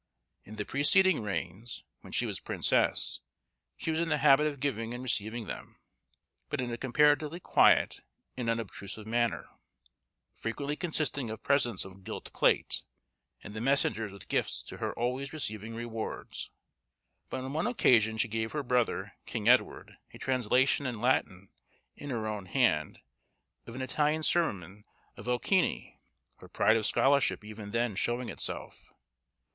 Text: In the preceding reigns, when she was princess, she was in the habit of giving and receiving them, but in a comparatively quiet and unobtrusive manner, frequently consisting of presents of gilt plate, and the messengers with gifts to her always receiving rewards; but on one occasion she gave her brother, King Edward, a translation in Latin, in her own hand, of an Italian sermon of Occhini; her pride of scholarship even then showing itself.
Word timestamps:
In 0.45 0.55
the 0.55 0.65
preceding 0.65 1.21
reigns, 1.21 1.83
when 1.99 2.11
she 2.11 2.25
was 2.25 2.39
princess, 2.39 3.19
she 3.77 3.91
was 3.91 3.99
in 3.99 4.09
the 4.09 4.17
habit 4.17 4.47
of 4.47 4.59
giving 4.59 4.95
and 4.95 5.03
receiving 5.03 5.45
them, 5.45 5.77
but 6.49 6.59
in 6.59 6.71
a 6.73 6.77
comparatively 6.79 7.39
quiet 7.39 8.01
and 8.35 8.49
unobtrusive 8.49 9.05
manner, 9.05 9.47
frequently 10.35 10.75
consisting 10.75 11.29
of 11.29 11.43
presents 11.43 11.85
of 11.85 12.03
gilt 12.03 12.33
plate, 12.33 12.81
and 13.43 13.53
the 13.53 13.61
messengers 13.61 14.11
with 14.11 14.27
gifts 14.27 14.63
to 14.63 14.77
her 14.77 14.91
always 14.97 15.33
receiving 15.33 15.75
rewards; 15.75 16.49
but 17.29 17.43
on 17.43 17.53
one 17.53 17.67
occasion 17.67 18.17
she 18.17 18.27
gave 18.27 18.53
her 18.53 18.63
brother, 18.63 19.13
King 19.27 19.47
Edward, 19.47 19.97
a 20.15 20.17
translation 20.17 20.87
in 20.87 20.99
Latin, 20.99 21.49
in 21.95 22.09
her 22.09 22.25
own 22.25 22.47
hand, 22.47 23.01
of 23.67 23.75
an 23.75 23.83
Italian 23.83 24.23
sermon 24.23 24.83
of 25.15 25.27
Occhini; 25.27 25.99
her 26.39 26.47
pride 26.49 26.75
of 26.75 26.87
scholarship 26.87 27.43
even 27.45 27.69
then 27.69 27.95
showing 27.95 28.29
itself. 28.29 28.87